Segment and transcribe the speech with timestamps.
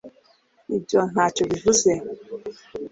[0.77, 1.91] ibyo ntacyo bivuze